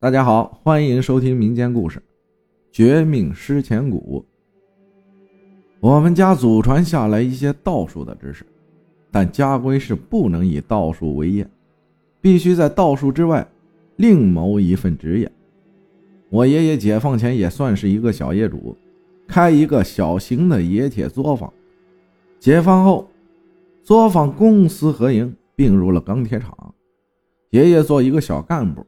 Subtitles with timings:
[0.00, 1.98] 大家好，欢迎收听民间故事
[2.70, 4.24] 《绝命失钱谷》。
[5.80, 8.46] 我们家祖传下来一些道术的知识，
[9.10, 11.44] 但家规是不能以道术为业，
[12.20, 13.44] 必须在道术之外
[13.96, 15.28] 另谋一份职业。
[16.30, 18.76] 我爷爷解放前也算是一个小业主，
[19.26, 21.52] 开一个小型的冶铁作坊。
[22.38, 23.10] 解放后，
[23.82, 26.72] 作坊公私合营，并入了钢铁厂。
[27.50, 28.86] 爷爷做一个小干部。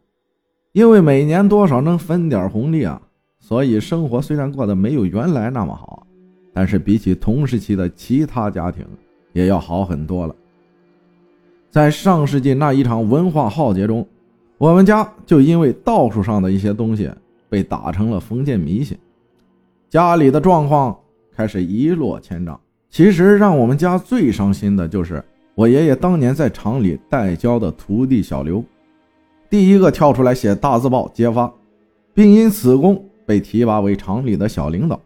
[0.73, 3.03] 因为每年多少能分点红利啊，
[3.41, 6.07] 所以生活虽然过得没有原来那么好，
[6.53, 8.87] 但是比起同时期的其他家庭，
[9.33, 10.35] 也要好很多了。
[11.71, 14.07] 在上世纪那一场文化浩劫中，
[14.59, 17.11] 我们家就因为道术上的一些东西
[17.49, 18.97] 被打成了封建迷信，
[19.89, 20.97] 家里的状况
[21.35, 22.59] 开始一落千丈。
[22.89, 25.25] 其实让我们家最伤心的就是
[25.57, 28.65] 我爷爷当年在厂里代教的徒弟小刘。
[29.51, 31.53] 第一个跳出来写大字报揭发，
[32.15, 34.99] 并因此功被提拔为厂里的小领导。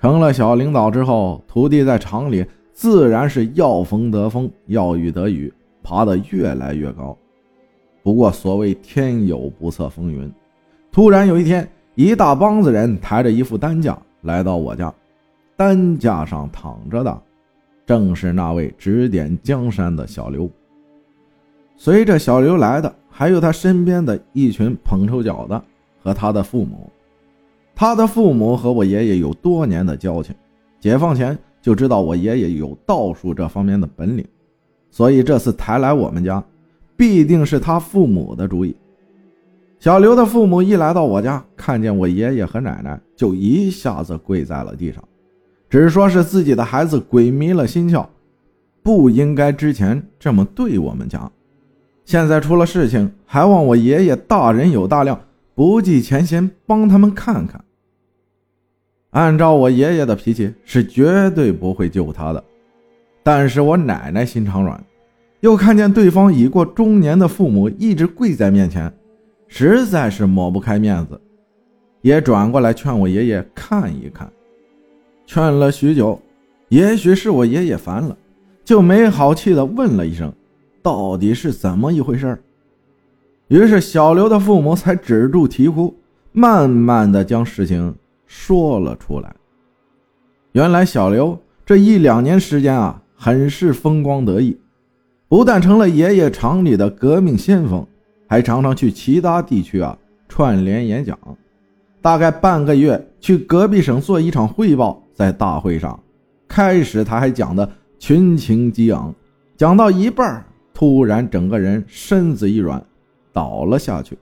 [0.00, 7.14] 成了小领导之后，徒弟在厂里自然是要风得风，要雨得雨，爬得越来越高。
[8.02, 10.32] 不过所谓天有不测风云，
[10.90, 14.90] 突然有一天，一大帮子人抬着一副担架来到我家，
[15.54, 17.22] 担架上躺着的
[17.84, 20.48] 正是那位指点江山的小刘。
[21.76, 22.90] 随着小刘来的。
[23.18, 25.60] 还有他身边的一群捧臭脚的
[26.00, 26.88] 和他的父母，
[27.74, 30.32] 他的父母和我爷爷有多年的交情，
[30.78, 34.24] 解放前就知道我爷爷有道术这方面的本领，
[34.92, 36.40] 所以这次抬来我们家，
[36.96, 38.72] 必定是他父母的主意。
[39.80, 45.02] 小刘的父母一来到我家，看见我爷爷和奶奶，就一下子跪在了地上，
[45.68, 48.06] 只说是自己的孩子鬼迷了心窍，
[48.80, 51.28] 不应该之前这么对我们家。
[52.08, 55.20] 现在出了事情，还望我爷爷大人有大量，
[55.54, 57.62] 不计前嫌，帮他们看看。
[59.10, 62.42] 按照我爷爷的脾气，是绝对不会救他的。
[63.22, 64.82] 但是我奶奶心肠软，
[65.40, 68.90] 又看见对方已过中年的父母一直跪在面前，
[69.46, 71.20] 实在是抹不开面子，
[72.00, 74.32] 也转过来劝我爷爷看一看。
[75.26, 76.18] 劝了许久，
[76.70, 78.16] 也许是我爷爷烦了，
[78.64, 80.32] 就没好气的问了一声。
[80.88, 82.42] 到底是怎么一回事
[83.48, 85.94] 于是小刘的父母才止住啼哭，
[86.32, 87.94] 慢慢的将事情
[88.26, 89.36] 说了出来。
[90.52, 94.58] 原来小刘这一两年时间啊，很是风光得意，
[95.28, 97.86] 不但成了爷爷厂里的革命先锋，
[98.26, 101.18] 还常常去其他地区啊串联演讲。
[102.00, 106.02] 大概半个月去隔壁省做一场汇报，在大会上，
[106.48, 109.14] 开始他还讲的群情激昂，
[109.54, 110.42] 讲到一半
[110.78, 112.80] 突然，整个人身子一软，
[113.32, 114.16] 倒了下去。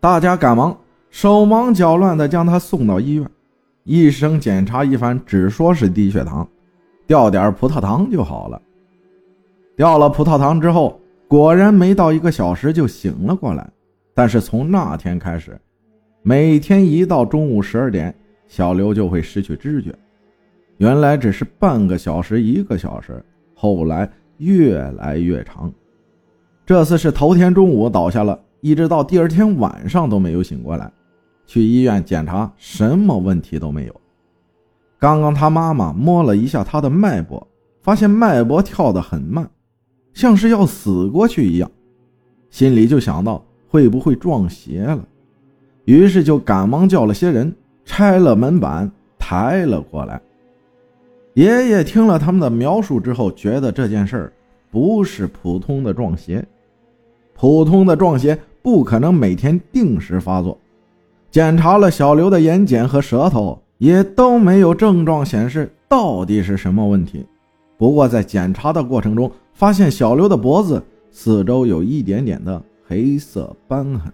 [0.00, 0.74] 大家赶忙
[1.10, 3.30] 手忙脚乱地将他送到医院。
[3.84, 6.48] 医生检查一番，只说是低血糖，
[7.06, 8.62] 吊点葡萄糖就好了。
[9.76, 10.98] 吊了葡萄糖之后，
[11.28, 13.70] 果然没到一个小时就醒了过来。
[14.14, 15.60] 但是从那天开始，
[16.22, 18.14] 每天一到中午十二点，
[18.48, 19.94] 小刘就会失去知觉。
[20.78, 23.22] 原来只是半个小时、一个小时，
[23.54, 24.10] 后来。
[24.40, 25.70] 越来越长，
[26.64, 30.90] 这次是头天中午倒下了，一直到第二天晚上都没有醒过来。
[31.46, 34.00] 去医院检查，什么问题都没有。
[34.98, 37.46] 刚刚他妈妈摸了一下他的脉搏，
[37.82, 39.50] 发现脉搏跳得很慢，
[40.14, 41.70] 像是要死过去一样，
[42.48, 45.04] 心里就想到会不会撞邪了，
[45.84, 50.18] 于是就赶忙叫了些人拆了门板，抬了过来。
[51.34, 54.32] 爷爷听了他们的描述之后，觉得这件事儿
[54.70, 56.44] 不是普通的撞邪，
[57.34, 60.58] 普通的撞邪不可能每天定时发作。
[61.30, 67.24] 检查了小刘的眼睑和舌头，也都没有症状显示到底是什么问题。
[67.78, 70.82] 不过在检查的过程中，发现小刘的脖子
[71.12, 74.12] 四周有一点点的黑色斑痕，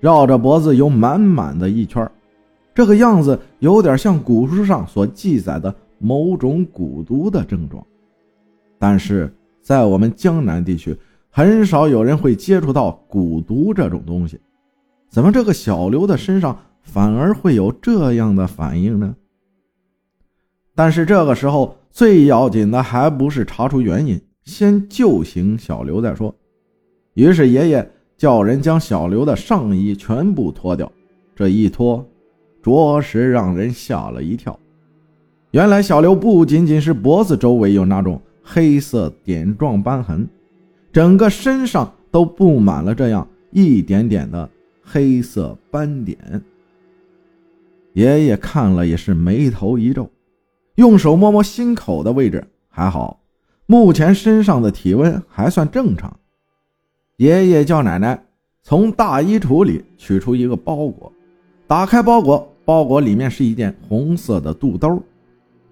[0.00, 2.10] 绕着脖子有满满的一圈，
[2.74, 5.72] 这个样子有点像古书上所记载的。
[6.00, 7.86] 某种蛊毒的症状，
[8.78, 10.96] 但是在我们江南地区，
[11.28, 14.40] 很少有人会接触到蛊毒这种东西。
[15.10, 19.14] 怎么这个小刘的身上反而会有这样的反应呢？
[20.74, 26.34] 但是这个时候最要紧的还不是查出原因，先救醒小刘再说。
[27.12, 30.90] 于是爷爷叫人将小刘的上衣全部脱掉，
[31.36, 32.02] 这一脱，
[32.62, 34.58] 着实让人吓了一跳。
[35.52, 40.28] 原来小刘不仅仅是脖子周围有那种黑色点状斑痕，
[40.92, 44.48] 整个身上都布满了这样一点点的
[44.80, 46.40] 黑色斑点。
[47.94, 50.08] 爷爷看了也是眉头一皱，
[50.76, 53.20] 用手摸摸心口的位置，还好，
[53.66, 56.16] 目前身上的体温还算正常。
[57.16, 58.24] 爷爷叫奶奶
[58.62, 61.12] 从大衣橱里取出一个包裹，
[61.66, 65.02] 打开包裹，包裹里面是一件红色的肚兜。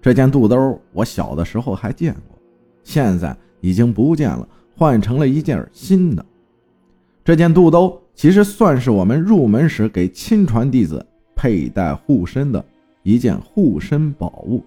[0.01, 2.37] 这件肚兜我小的时候还见过，
[2.83, 6.25] 现在已经不见了，换成了一件新的。
[7.23, 11.05] 这件肚兜其实算是我们入门时给亲传弟子
[11.35, 12.63] 佩戴护身的
[13.03, 14.63] 一件护身宝物，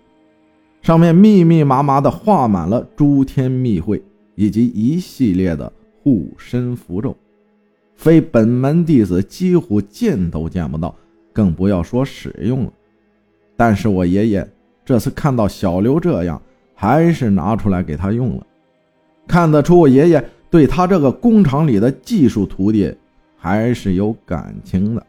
[0.81, 4.03] 上面密密麻麻的画满了诸天密会
[4.35, 5.73] 以及一系列的。
[6.05, 7.17] 护身符咒，
[7.95, 10.93] 非本门弟子几乎见都见不到，
[11.33, 12.73] 更不要说使用了。
[13.57, 14.53] 但是我爷爷
[14.85, 16.41] 这次看到小刘这样，
[16.75, 18.47] 还是拿出来给他用了。
[19.27, 22.95] 看得出我爷爷对他这个工厂里的技术徒弟
[23.37, 25.07] 还是有感情的。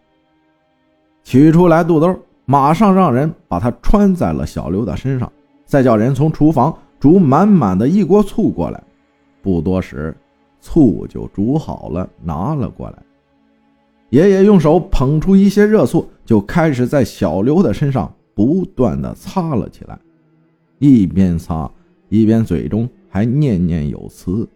[1.24, 2.16] 取出来肚兜，
[2.46, 5.32] 马上让人把它穿在了小刘的身上，
[5.66, 8.82] 再叫人从厨房煮满满的一锅醋过来。
[9.42, 10.16] 不多时。
[10.66, 12.96] 醋就煮好了，拿了过来。
[14.12, 20.00] 爷爷用手捧出一些热醋，就开始在小刘的身上不断的擦了起来，
[20.80, 21.70] 一边擦
[22.10, 24.48] 一边嘴中还念念有词。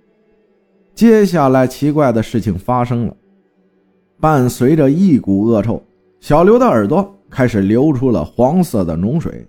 [0.93, 3.15] 接下来，奇怪的事情发生了，
[4.19, 5.81] 伴随着一股恶臭，
[6.19, 9.45] 小刘的耳朵开始流出了黄色的脓水，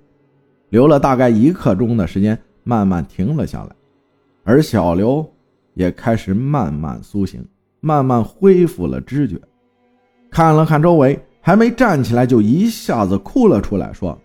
[0.70, 3.70] 流了大概一刻钟的时间，慢慢停了下来，
[4.44, 5.26] 而小刘。
[5.75, 7.46] 也开始慢慢苏醒，
[7.78, 9.40] 慢慢恢复了知觉，
[10.28, 14.19] 看了看周围，还没站起来就一下子哭了出来，说：“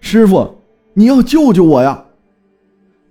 [0.00, 0.54] 师傅，
[0.94, 2.04] 你要救救我呀！”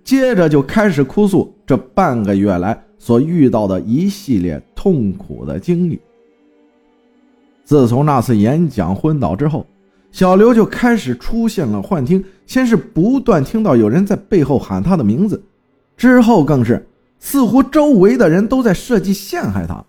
[0.04, 6.00] 接着就开始哭诉这半个月来所遇到的一系列痛苦的经历。
[7.64, 9.66] 自从那次演讲昏倒之后，
[10.10, 15.42] 小刘就开始出现了幻听，先是不断听到有人在背后喊他的名字，
[15.96, 16.86] 之后更是。
[17.24, 19.84] 似乎周围的人都在设计陷害他，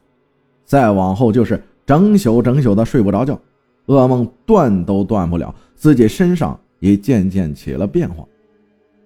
[0.63, 3.39] 再往后就是整宿整宿的睡不着觉，
[3.87, 8.25] 噩梦断都断不了，自己身上也渐渐起了变化，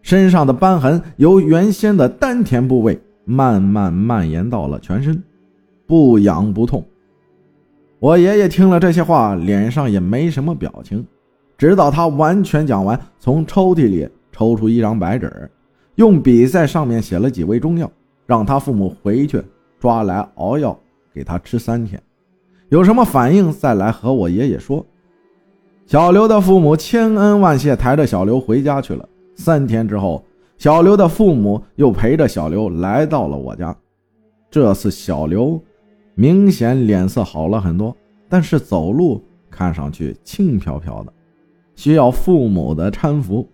[0.01, 5.21] 身上的斑痕由原先的丹田部位慢慢蔓延到了全身，
[5.85, 6.83] 不痒不痛。
[7.99, 11.05] 我爷爷听了这些话，脸上也没什么表情，
[11.57, 15.49] 直到他完全讲完，从抽屉里抽出一张白纸，
[15.95, 17.91] 用笔在上面写了几味中药。
[18.27, 19.41] 让他父母回去
[19.79, 20.77] 抓来熬药
[21.13, 21.97] 给他吃三天，
[22.69, 24.85] 有什么反应再来和我爷爷说。
[25.85, 29.07] 小刘的父母千恩万谢，抬着小刘回家去了。
[29.35, 30.21] 三天之后，
[30.57, 33.73] 小刘的父母又陪着小刘来到了我家。
[34.51, 35.61] 这次小刘
[36.13, 37.95] 明显脸色好了很多，
[38.27, 41.13] 但是走路看上去轻飘飘的，
[41.75, 43.47] 需要父母的搀扶。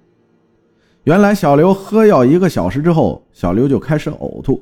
[1.03, 4.59] 原来小刘喝药一个小时之后，小刘就开始呕吐。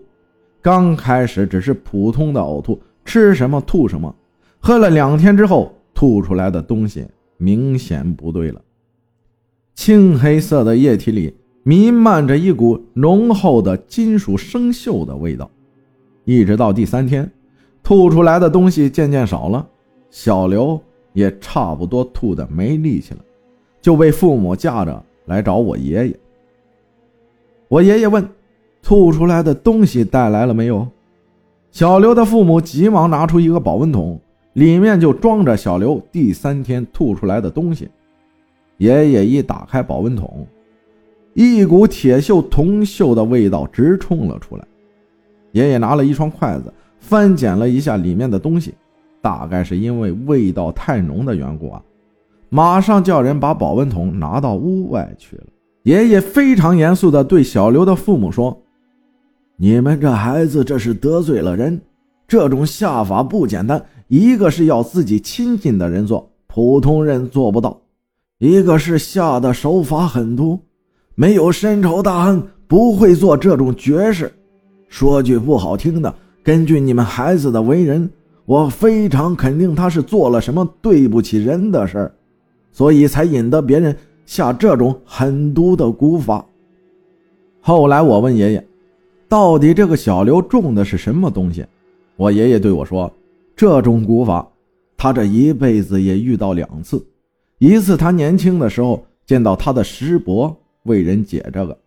[0.62, 4.14] 刚开始只是普通的呕吐，吃什么吐什么。
[4.64, 8.62] 喝了两天之后，吐出来的东西明显不对了。
[9.74, 15.50] 青黑色的液体里弥漫着一股浓厚的金属生锈的味道。
[16.26, 17.30] 一直到第三天，
[17.82, 19.68] 吐出来的东西渐渐少了，
[20.12, 20.80] 小刘
[21.14, 23.20] 也差不多吐的没力气了，
[23.82, 26.20] 就被父母架着来找我爷爷。
[27.68, 28.30] 我爷爷问
[28.84, 30.88] ：“吐出来的东西带来了没有？”
[31.72, 34.22] 小刘的父母急忙拿出一个保温桶，
[34.54, 37.90] 里面就装着小刘第三天吐出来的东西。
[38.78, 40.48] 爷爷一打开保温桶，
[41.34, 44.66] 一股铁锈铜锈的味道直冲了出来。
[45.52, 48.74] 爷爷拿了一双筷子，翻捡了一下里面的东西，
[49.22, 51.84] 大概是因为味道太浓的缘故啊，
[52.50, 55.44] 马上叫人把保温桶拿到屋外去了。
[55.84, 58.62] 爷爷非常严肃地对小刘的父母说
[59.58, 61.80] ：“你们这孩子这是得罪了人，
[62.28, 63.84] 这种下法不简单。
[64.12, 67.78] 一个是要自己亲近的人做，普通人做不到；
[68.40, 70.60] 一个是下的手法狠毒，
[71.16, 74.30] 没有深仇大恨不会做这种绝事。
[74.90, 76.14] 说句不好听的，
[76.44, 78.10] 根据你们孩子的为人，
[78.44, 82.12] 我非常肯定他是做了什么对不起人的事儿，
[82.74, 86.46] 所以才引得别人。”下这种狠毒的蛊法。
[87.60, 88.68] 后来我问爷爷，
[89.28, 91.66] 到底这个小刘中的是什么东西？
[92.16, 93.12] 我爷爷对我说，
[93.62, 94.52] 这种蛊法，
[94.98, 97.00] 他这一辈子也遇到两次。
[97.60, 101.78] 一次他年轻的时候见到他的师伯为人解这个，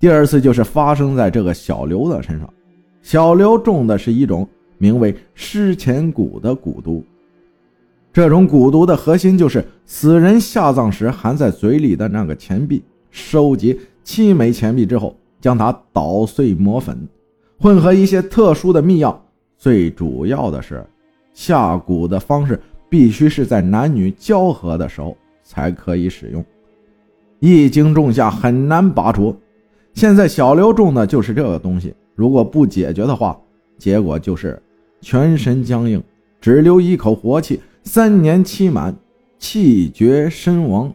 [0.00, 2.54] 第二次就是发生在这个小刘的身上。
[3.02, 4.48] 小刘中的是一种
[4.78, 7.04] 名为尸钱蛊的蛊毒。
[8.12, 12.82] 这种蛊毒的核心就是死人下葬时含在嘴里的那个钱币。
[13.12, 16.98] 收集七枚钱币之后，将它捣碎磨粉，
[17.60, 19.22] 混合一些特殊的秘药。
[19.56, 20.84] 最主要的是，
[21.36, 26.42] 下蛊的方式必须是在男女交合的时候才可以使用。
[27.40, 29.36] 一经种下，很难拔除。
[29.92, 33.38] 现在小刘种的就是这个东西，如果不解决的话，
[33.76, 34.60] 结果就是
[35.02, 36.02] 全身僵硬，
[36.40, 38.96] 只留一口活气，三年期满，
[39.38, 40.90] 气绝身亡。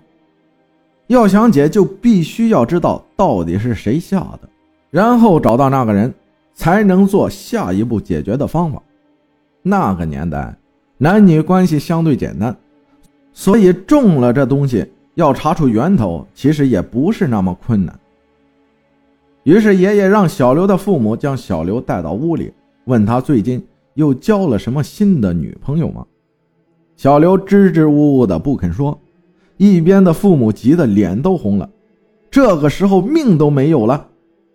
[1.05, 4.49] 要想解，就必须要知道到底是谁下的，
[4.89, 6.11] 然后找到那个人，
[6.55, 8.81] 才能做下一步解决的方法。
[9.61, 10.55] 那个年代，
[10.97, 12.55] 男女关系相对简单，
[13.33, 17.97] 所以中了这东西，要查出源头，其实也不是那么困难。
[19.43, 22.53] 于是，爷爷让小刘的父母将小刘带到屋里，
[22.85, 23.63] 问他最近
[23.95, 26.05] 又交了什么新的女朋友吗？
[26.95, 28.99] 小刘支支吾吾的不肯说。
[29.57, 31.69] 一边的父母急得脸都红了，
[32.31, 34.07] 这个时候命都没有了，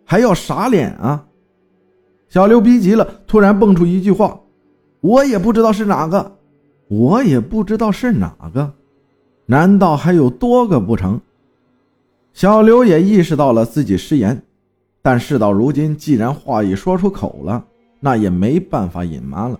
[0.05, 1.25] 还要啥脸啊？
[2.29, 4.41] 小刘逼急了，突然蹦出一句话
[5.07, 6.33] ：“我也不知道是哪个，
[6.89, 8.73] 我也不知道是哪个，
[9.47, 11.21] 难道还有多个不成？”
[12.35, 14.43] 小刘也意识到了自己失言，
[15.01, 17.65] 但事到如今，既然话已说出口了，
[18.01, 19.59] 那也没办法隐瞒了。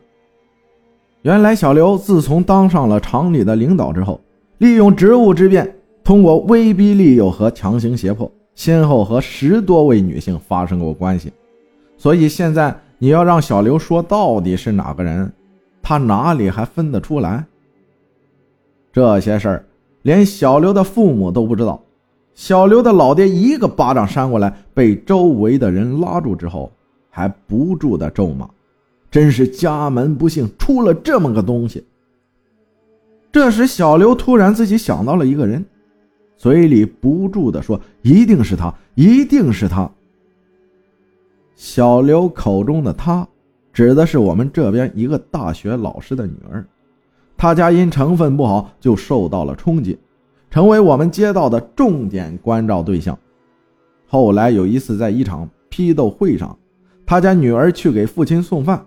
[1.23, 4.21] 原来，小刘自从当上了厂里的领导之后。
[4.59, 11.31] 利用职务之便，通过威逼利诱和强行胁迫，先后和十多位女性发生过关系。
[11.99, 15.31] 所以现在你要让小刘说到底是哪个人，
[15.83, 17.45] 他哪里还分得出来？
[18.93, 19.65] 这些事儿
[20.03, 21.83] 连小刘的父母都不知道。
[22.35, 26.71] 小刘的老爹一个巴掌扇过来，被周围的人拉住之后，
[27.11, 28.49] 还不住的咒骂
[29.11, 31.85] ：“真是家门不幸，出了这么个东西。”
[33.33, 35.65] 这时，小刘突然自己想到了一个人，
[36.37, 39.91] 嘴里不住的说：“一定是他，一定是他。”
[41.57, 43.27] 小刘口中的他，
[43.73, 46.65] 指的是我们这边一个大学老师的女儿。
[47.35, 49.99] 他家因成分不好，就受到了冲击，
[50.51, 53.19] 成为我们街道的重点关照对象。
[54.07, 56.57] 后来有一次，在一场批斗会上，
[57.07, 58.85] 他家女儿去给父亲送饭，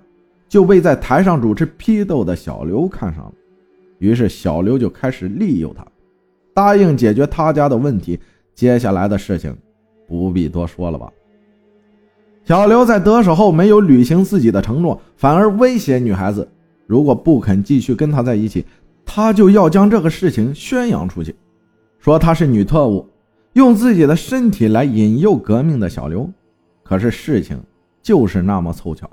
[0.47, 3.33] 就被在台上主持批斗的小刘看上了。
[3.97, 5.83] 于是小刘就开始利诱他，
[6.53, 8.19] 答应解决他家的问题。
[8.53, 9.55] 接下来的事情
[10.07, 11.11] 不必多说了吧。
[12.49, 16.49] 小刘在得手后没有履行自己的承诺，反而威胁女孩子，
[16.87, 18.65] 如果不肯继续跟他在一起，
[19.05, 21.35] 他就要将这个事情宣扬出去，
[21.99, 23.07] 说他是女特务，
[23.53, 26.27] 用自己的身体来引诱革命的小刘。
[26.81, 27.61] 可是事情
[28.01, 29.07] 就是那么凑巧，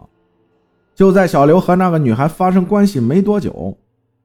[0.95, 3.77] 就在小刘和那个女孩发生关系没多久。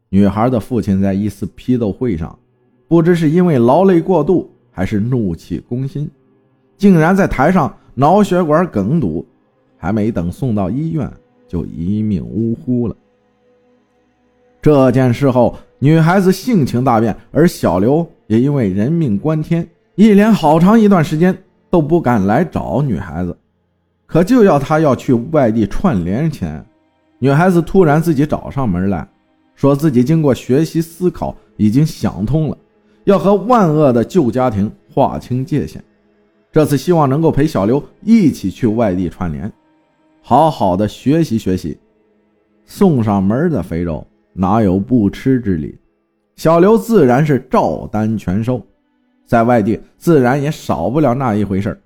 [0.08, 2.40] 女孩的父亲在一次批斗会上，
[2.88, 6.10] 不知是因为劳累过度还是怒气攻心，
[6.78, 9.26] 竟然在台上脑血管梗堵，
[9.78, 11.12] 还没等送到医院
[11.48, 12.96] 就一命呜呼了。
[14.62, 21.36] 这件事后，女孩子性情大变，而小刘也因为人命关天，一连好长一段时间
[21.70, 23.36] 都不敢来找女孩子。
[24.06, 26.64] 可就要他要去外地串联前，
[27.18, 29.08] 女孩子突然自己找上门来。
[29.56, 32.58] 说自己经过学习思考，已经想通了，
[33.04, 35.84] 要和万恶的旧家庭划清界限。
[36.52, 39.52] 这次希望能够陪小刘一起去外地串联，
[40.22, 41.78] 好好的学习学习。
[42.66, 45.78] 送上门的肥肉哪有不吃之理？
[46.36, 48.62] 小刘自然是照单全收，
[49.26, 51.80] 在外地自然也少不了那一回事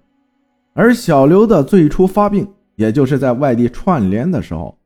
[0.73, 4.77] 而小刘的最初发病，也就是在外地串联的时候，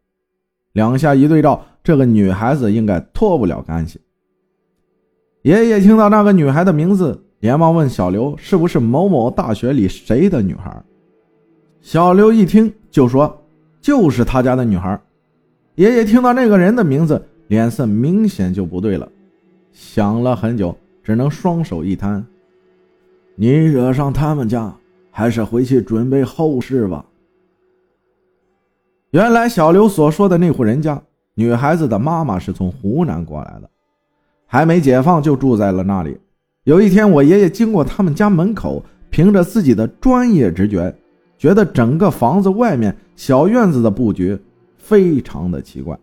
[0.74, 1.66] 两下一对照。
[1.82, 4.00] 这个女孩子应该脱不了干系。
[5.44, 10.84] 爷爷听到那个女孩的名字，连忙问小刘：“是不是某某大学里谁的女孩？”
[11.82, 13.42] 小刘一听就说
[13.82, 15.00] ：“就是他家的女孩。”
[15.76, 19.10] 爷爷听到那个人的名字，脸色明显就不对了，
[19.72, 22.26] 想了很久，只能双手一摊
[23.36, 24.76] ：“你惹上他们家，
[25.10, 27.06] 还是回去准备后事吧。”
[29.12, 31.02] 原来小刘所说的那户人家。
[31.36, 33.70] 女孩子的妈妈是从湖南过来的，
[34.46, 36.20] 还没解放就住在了那里。
[36.66, 40.94] 有一天，我爷爷经过他们家门口，凭着自己的专业直觉，
[41.38, 44.38] 觉得整个房子外面小院子的布局
[44.78, 45.98] 非常的奇怪。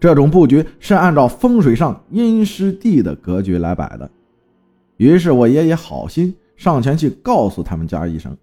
[0.00, 4.10] 这种布局是按照风水上阴湿地的格局来摆的。
[4.96, 8.34] 于是我爷爷好心上前去告诉他们家一声，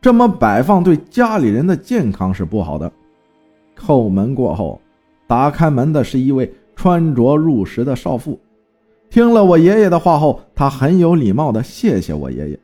[0.00, 2.90] 这么摆放对家里人的健康是不好的。
[3.76, 4.80] 叩门过后，
[5.26, 8.38] 打开门的是一位穿着入时的少妇。
[9.14, 12.58] 听了我爷爷的话后，他很有礼貌的谢谢我爷爷，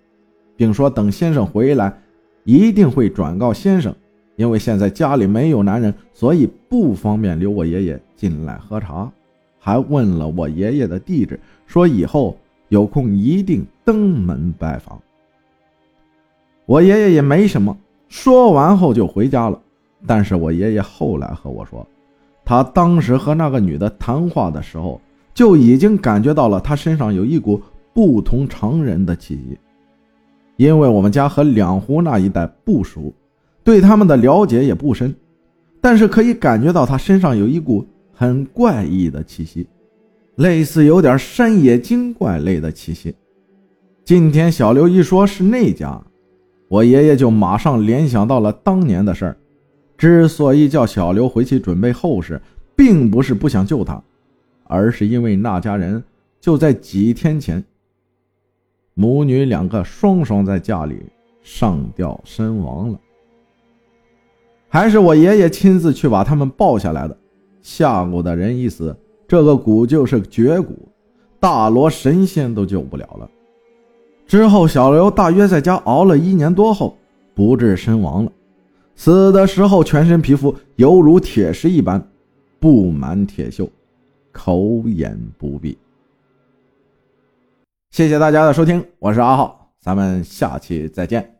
[0.56, 1.96] 并说等先生回来，
[2.42, 3.94] 一定会转告先生。
[4.34, 9.08] 因为现在家里没有男人，所以不方便留我爷爷进来喝茶。
[9.60, 11.38] 还问了我爷爷的地址，
[11.68, 12.36] 说以后
[12.68, 15.00] 有空一定登门拜访。
[16.66, 17.78] 我爷爷也没什么，
[18.08, 19.56] 说完后就回家了。
[20.04, 21.86] 但是我爷爷后来和我说，
[22.44, 25.00] 他当时和那个女的谈话的时候，
[25.40, 27.58] 就已经感觉到了他身上有一股
[27.94, 29.58] 不同常人的气息。
[30.58, 33.10] 因为我们家和两湖那一带不熟，
[33.64, 35.14] 对他们的了解也不深，
[35.80, 37.82] 但是可以感觉到他身上有一股
[38.12, 39.66] 很怪异的气息，
[40.34, 43.14] 类似有点山野精怪类的气息。
[44.04, 45.98] 今天小刘一说是那家，
[46.68, 49.36] 我爷爷就马上联想到了当年的事儿。
[49.96, 52.38] 之所以叫小刘回去准备后事，
[52.76, 54.02] 并不是不想救他，
[54.70, 56.02] 而是因为那家人
[56.40, 57.62] 就在几天前，
[58.94, 60.96] 母女两个双双在家里
[61.42, 63.00] 上吊身亡了。
[64.68, 67.18] 还是我爷爷亲自去把他们抱下来的。
[67.60, 68.96] 下蛊的人一死，
[69.26, 70.68] 这个蛊就是绝蛊，
[71.40, 73.28] 大罗神仙都救不了了。
[74.24, 76.96] 之后，小刘大约在家熬了一年多后，
[77.34, 78.30] 不治身亡了。
[78.94, 82.08] 死的时候，全身皮肤犹如铁石一般，
[82.60, 83.68] 布满铁锈，
[84.32, 85.76] 口眼不闭。
[87.90, 91.39] 谢谢大家的收听，我是阿浩，咱们下期再见。